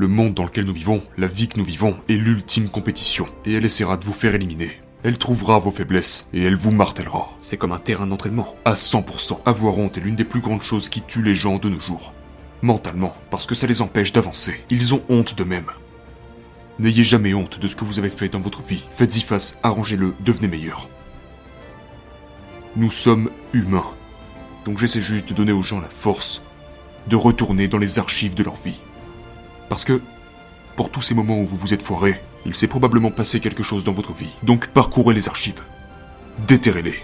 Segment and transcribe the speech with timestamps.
[0.00, 3.52] Le monde dans lequel nous vivons, la vie que nous vivons, est l'ultime compétition, et
[3.52, 4.70] elle essaiera de vous faire éliminer.
[5.02, 7.28] Elle trouvera vos faiblesses, et elle vous martèlera.
[7.38, 8.54] C'est comme un terrain d'entraînement.
[8.64, 9.40] À 100%.
[9.44, 12.14] Avoir honte est l'une des plus grandes choses qui tuent les gens de nos jours.
[12.62, 14.64] Mentalement, parce que ça les empêche d'avancer.
[14.70, 15.70] Ils ont honte d'eux-mêmes.
[16.78, 18.84] N'ayez jamais honte de ce que vous avez fait dans votre vie.
[18.92, 20.88] Faites-y face, arrangez-le, devenez meilleur.
[22.74, 23.92] Nous sommes humains.
[24.64, 26.42] Donc j'essaie juste de donner aux gens la force
[27.06, 28.78] de retourner dans les archives de leur vie.
[29.70, 30.02] Parce que,
[30.76, 33.84] pour tous ces moments où vous vous êtes foiré, il s'est probablement passé quelque chose
[33.84, 34.36] dans votre vie.
[34.42, 35.62] Donc parcourez les archives.
[36.46, 36.96] Déterrez-les.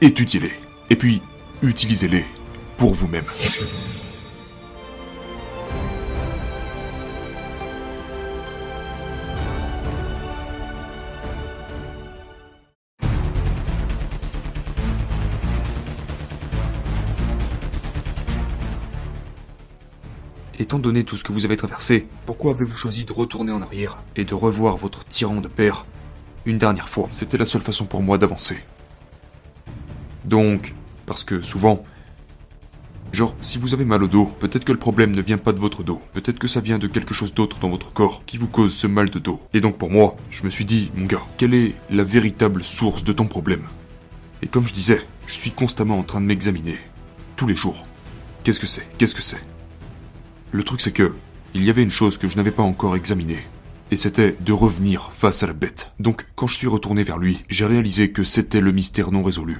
[0.00, 0.52] Étudiez-les.
[0.90, 1.22] Et puis,
[1.62, 2.24] utilisez-les
[2.76, 3.24] pour vous-même.
[20.58, 24.02] Étant donné tout ce que vous avez traversé, pourquoi avez-vous choisi de retourner en arrière
[24.14, 25.84] et de revoir votre tyran de père
[26.46, 27.08] une dernière fois?
[27.10, 28.58] C'était la seule façon pour moi d'avancer.
[30.24, 30.74] Donc,
[31.06, 31.84] parce que souvent,
[33.12, 35.58] genre, si vous avez mal au dos, peut-être que le problème ne vient pas de
[35.58, 38.46] votre dos, peut-être que ça vient de quelque chose d'autre dans votre corps qui vous
[38.46, 39.42] cause ce mal de dos.
[39.54, 43.02] Et donc pour moi, je me suis dit, mon gars, quelle est la véritable source
[43.02, 43.64] de ton problème?
[44.40, 46.78] Et comme je disais, je suis constamment en train de m'examiner.
[47.34, 47.82] Tous les jours.
[48.44, 48.86] Qu'est-ce que c'est?
[48.98, 49.42] Qu'est-ce que c'est?
[50.54, 51.12] Le truc c'est que,
[51.52, 53.44] il y avait une chose que je n'avais pas encore examinée.
[53.90, 55.90] Et c'était de revenir face à la bête.
[55.98, 59.58] Donc, quand je suis retourné vers lui, j'ai réalisé que c'était le mystère non résolu.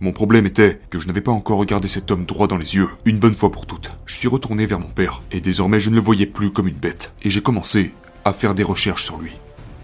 [0.00, 2.88] Mon problème était que je n'avais pas encore regardé cet homme droit dans les yeux,
[3.04, 3.98] une bonne fois pour toutes.
[4.06, 6.74] Je suis retourné vers mon père, et désormais je ne le voyais plus comme une
[6.76, 7.12] bête.
[7.22, 7.92] Et j'ai commencé
[8.24, 9.32] à faire des recherches sur lui.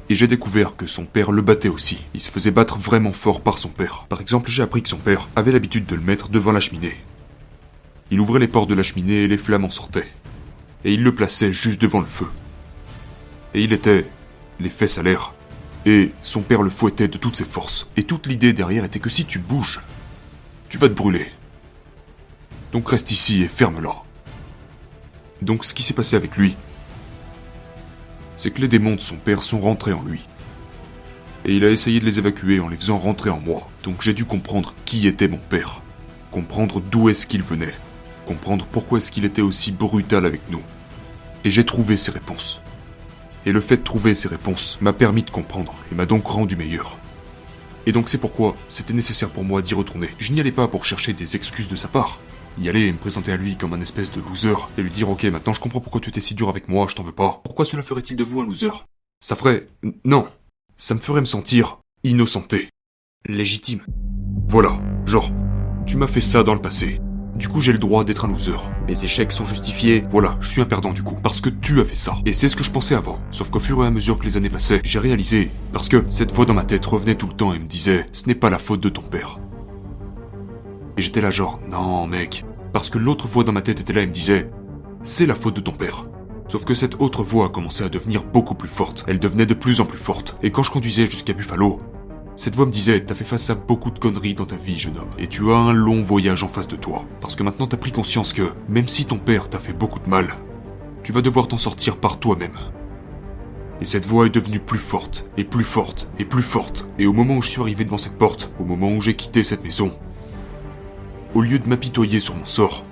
[0.09, 2.05] Et j'ai découvert que son père le battait aussi.
[2.15, 4.07] Il se faisait battre vraiment fort par son père.
[4.09, 6.97] Par exemple, j'ai appris que son père avait l'habitude de le mettre devant la cheminée.
[8.11, 10.09] Il ouvrait les portes de la cheminée et les flammes en sortaient
[10.85, 12.27] et il le plaçait juste devant le feu.
[13.55, 14.07] Et il était
[14.61, 15.35] les fesses à l'air,
[15.87, 17.89] et son père le fouettait de toutes ses forces.
[17.97, 19.81] Et toute l'idée derrière était que si tu bouges,
[20.69, 21.31] tu vas te brûler.
[22.73, 23.95] Donc reste ici et ferme-la.
[25.43, 26.57] Donc ce qui s'est passé avec lui,
[28.37, 30.23] c'est que les démons de son père sont rentrés en lui.
[31.45, 33.69] Et il a essayé de les évacuer en les faisant rentrer en moi.
[33.83, 35.83] Donc j'ai dû comprendre qui était mon père.
[36.31, 37.75] Comprendre d'où est-ce qu'il venait
[38.33, 40.63] comprendre pourquoi est-ce qu'il était aussi brutal avec nous.
[41.45, 42.63] Et j'ai trouvé ces réponses.
[43.45, 46.57] Et le fait de trouver ces réponses m'a permis de comprendre et m'a donc rendu
[46.57, 46.97] meilleur.
[47.85, 50.09] Et donc c'est pourquoi c'était nécessaire pour moi d'y retourner.
[50.19, 52.19] Je n'y allais pas pour chercher des excuses de sa part.
[52.59, 55.11] Y aller et me présenter à lui comme un espèce de loser et lui dire
[55.11, 57.41] ok maintenant je comprends pourquoi tu étais si dur avec moi, je t'en veux pas.
[57.45, 58.71] Pourquoi cela ferait-il de vous un loser?
[59.21, 59.69] Ça ferait...
[60.05, 60.27] Non.
[60.77, 62.71] Ça me ferait me sentir innocenté.
[63.27, 63.83] Légitime.
[64.49, 64.79] Voilà.
[65.05, 65.31] Genre,
[65.87, 67.01] tu m'as fait ça dans le passé.
[67.35, 68.59] Du coup, j'ai le droit d'être un loser.
[68.87, 70.05] Mes échecs sont justifiés.
[70.11, 71.17] Voilà, je suis un perdant du coup.
[71.23, 72.17] Parce que tu as fait ça.
[72.27, 73.19] Et c'est ce que je pensais avant.
[73.31, 75.51] Sauf qu'au fur et à mesure que les années passaient, j'ai réalisé.
[75.73, 78.27] Parce que cette voix dans ma tête revenait tout le temps et me disait Ce
[78.27, 79.39] n'est pas la faute de ton père.
[80.99, 82.45] Et j'étais là genre Non, mec.
[82.73, 84.51] Parce que l'autre voix dans ma tête était là et me disait
[85.03, 86.05] C'est la faute de ton père.
[86.49, 89.05] Sauf que cette autre voix a commencé à devenir beaucoup plus forte.
[89.09, 90.35] Elle devenait de plus en plus forte.
[90.43, 91.79] Et quand je conduisais jusqu'à Buffalo,
[92.35, 94.97] cette voix me disait, t'as fait face à beaucoup de conneries dans ta vie, jeune
[94.97, 97.05] homme, et tu as un long voyage en face de toi.
[97.21, 100.09] Parce que maintenant t'as pris conscience que, même si ton père t'a fait beaucoup de
[100.09, 100.29] mal,
[101.03, 102.57] tu vas devoir t'en sortir par toi-même.
[103.81, 106.87] Et cette voix est devenue plus forte, et plus forte, et plus forte.
[106.99, 109.43] Et au moment où je suis arrivé devant cette porte, au moment où j'ai quitté
[109.43, 109.93] cette maison,
[111.35, 112.83] au lieu de m'apitoyer sur mon sort,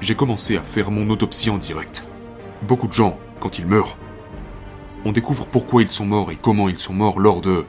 [0.00, 2.04] j'ai commencé à faire mon autopsie en direct.
[2.66, 3.96] Beaucoup de gens, quand ils meurent,
[5.04, 7.64] on découvre pourquoi ils sont morts et comment ils sont morts lors de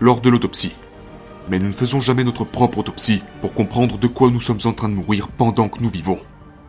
[0.00, 0.74] lors de l'autopsie.
[1.48, 4.72] Mais nous ne faisons jamais notre propre autopsie pour comprendre de quoi nous sommes en
[4.72, 6.20] train de mourir pendant que nous vivons.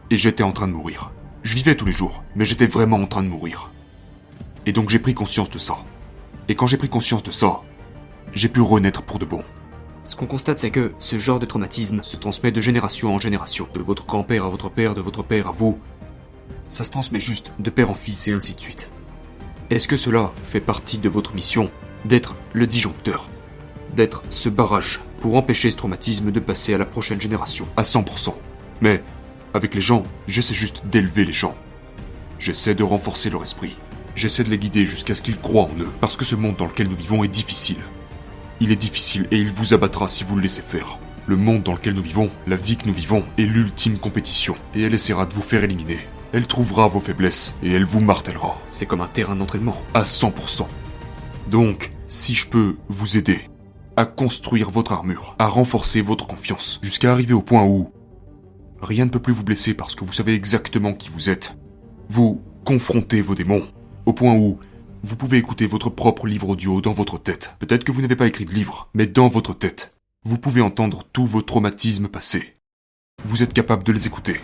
[0.10, 1.12] Et j'étais en train de mourir.
[1.44, 3.72] Je vivais tous les jours, mais j'étais vraiment en train de mourir.
[4.66, 5.78] Et donc j'ai pris conscience de ça.
[6.50, 7.62] Et quand j'ai pris conscience de ça,
[8.34, 9.44] j'ai pu renaître pour de bon.
[10.04, 13.68] Ce qu'on constate, c'est que ce genre de traumatisme se transmet de génération en génération,
[13.74, 15.78] de votre grand-père à votre père, de votre père à vous.
[16.70, 18.92] Ça se transmet juste de père en fils et ainsi de suite.
[19.70, 21.72] Est-ce que cela fait partie de votre mission
[22.06, 23.28] d'être le disjoncteur,
[23.96, 28.36] d'être ce barrage pour empêcher ce traumatisme de passer à la prochaine génération, à 100%.
[28.82, 29.04] Mais,
[29.54, 31.56] avec les gens, j'essaie juste d'élever les gens.
[32.40, 33.76] J'essaie de renforcer leur esprit.
[34.16, 36.68] J'essaie de les guider jusqu'à ce qu'ils croient en eux, parce que ce monde dans
[36.68, 37.80] lequel nous vivons est difficile.
[38.60, 40.98] Il est difficile et il vous abattra si vous le laissez faire.
[41.28, 44.84] Le monde dans lequel nous vivons, la vie que nous vivons, est l'ultime compétition, et
[44.84, 46.00] elle essaiera de vous faire éliminer.
[46.34, 48.62] Elle trouvera vos faiblesses, et elle vous martèlera.
[48.70, 50.68] C'est comme un terrain d'entraînement, à 100%.
[51.48, 53.40] Donc, si je peux vous aider
[53.98, 57.92] à construire votre armure, à renforcer votre confiance, jusqu'à arriver au point où
[58.82, 61.58] rien ne peut plus vous blesser parce que vous savez exactement qui vous êtes,
[62.10, 63.66] vous confronter vos démons,
[64.06, 64.60] au point où
[65.04, 67.56] vous pouvez écouter votre propre livre audio dans votre tête.
[67.60, 69.94] Peut-être que vous n'avez pas écrit de livre, mais dans votre tête,
[70.24, 72.56] vous pouvez entendre tous vos traumatismes passés.
[73.24, 74.42] Vous êtes capable de les écouter.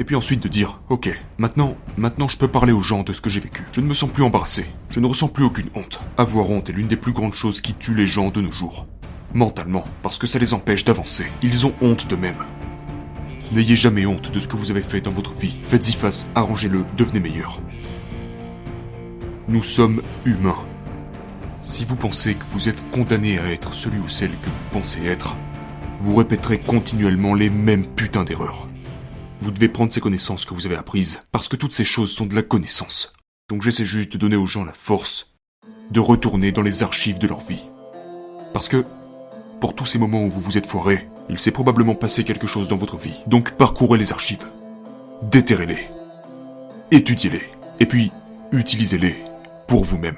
[0.00, 3.20] Et puis ensuite de dire, ok, maintenant, maintenant je peux parler aux gens de ce
[3.20, 3.64] que j'ai vécu.
[3.72, 4.66] Je ne me sens plus embarrassé.
[4.90, 6.00] Je ne ressens plus aucune honte.
[6.16, 8.86] Avoir honte est l'une des plus grandes choses qui tuent les gens de nos jours.
[9.34, 11.26] Mentalement, parce que ça les empêche d'avancer.
[11.42, 12.44] Ils ont honte d'eux-mêmes.
[13.50, 15.56] N'ayez jamais honte de ce que vous avez fait dans votre vie.
[15.64, 17.60] Faites-y face, arrangez-le, devenez meilleur.
[19.48, 20.64] Nous sommes humains.
[21.60, 25.04] Si vous pensez que vous êtes condamné à être celui ou celle que vous pensez
[25.06, 25.36] être,
[26.00, 28.68] vous répéterez continuellement les mêmes putains d'erreurs.
[29.40, 32.26] Vous devez prendre ces connaissances que vous avez apprises, parce que toutes ces choses sont
[32.26, 33.12] de la connaissance.
[33.48, 35.34] Donc j'essaie juste de donner aux gens la force
[35.90, 37.62] de retourner dans les archives de leur vie.
[38.52, 38.84] Parce que,
[39.60, 42.68] pour tous ces moments où vous vous êtes foiré, il s'est probablement passé quelque chose
[42.68, 43.20] dans votre vie.
[43.26, 44.46] Donc parcourez les archives.
[45.22, 45.88] Déterrez-les.
[46.90, 47.42] Étudiez-les.
[47.80, 48.12] Et puis,
[48.52, 49.16] utilisez-les
[49.66, 50.16] pour vous-même.